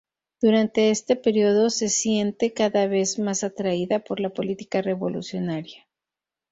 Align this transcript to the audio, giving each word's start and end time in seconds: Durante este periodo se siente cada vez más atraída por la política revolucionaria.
Durante 0.41 0.89
este 0.89 1.15
periodo 1.15 1.69
se 1.69 1.87
siente 1.87 2.53
cada 2.53 2.87
vez 2.87 3.19
más 3.19 3.43
atraída 3.43 3.99
por 3.99 4.19
la 4.19 4.31
política 4.31 4.81
revolucionaria. 4.81 5.87